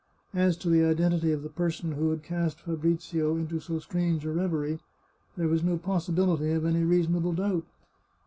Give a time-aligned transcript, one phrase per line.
[0.33, 4.31] As to the identity of the person who had cast Fabrizio into so strange a
[4.33, 4.79] reverie,
[5.37, 7.65] there was no possibility of any reasonable doubt.